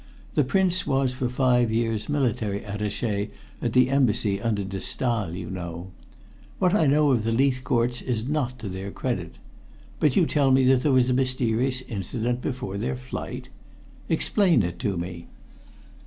[0.33, 3.29] The Prince was for five years military attaché
[3.61, 5.91] at the Embassy under de Staal, you know.
[6.57, 9.35] What I know of the Leithcourts is not to their credit.
[9.99, 13.49] But you tell me that there was a mysterious incident before their flight.
[14.09, 15.27] Explain it to me."